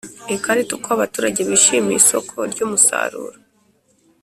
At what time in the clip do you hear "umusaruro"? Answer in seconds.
2.65-3.37